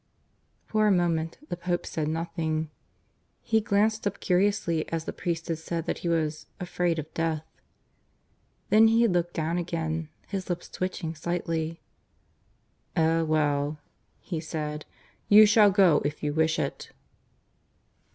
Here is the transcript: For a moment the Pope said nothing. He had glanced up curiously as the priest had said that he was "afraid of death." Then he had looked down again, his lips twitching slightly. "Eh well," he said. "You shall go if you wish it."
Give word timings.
For 0.65 0.87
a 0.87 0.91
moment 0.91 1.37
the 1.49 1.55
Pope 1.55 1.85
said 1.85 2.07
nothing. 2.07 2.71
He 3.43 3.57
had 3.57 3.65
glanced 3.65 4.07
up 4.07 4.19
curiously 4.19 4.91
as 4.91 5.05
the 5.05 5.13
priest 5.13 5.47
had 5.47 5.59
said 5.59 5.85
that 5.85 5.99
he 5.99 6.09
was 6.09 6.47
"afraid 6.59 6.97
of 6.97 7.13
death." 7.13 7.45
Then 8.71 8.87
he 8.87 9.03
had 9.03 9.11
looked 9.13 9.35
down 9.35 9.59
again, 9.59 10.09
his 10.27 10.49
lips 10.49 10.69
twitching 10.69 11.13
slightly. 11.13 11.81
"Eh 12.95 13.21
well," 13.21 13.77
he 14.19 14.39
said. 14.39 14.87
"You 15.29 15.45
shall 15.45 15.69
go 15.69 16.01
if 16.03 16.23
you 16.23 16.33
wish 16.33 16.57
it." 16.57 16.89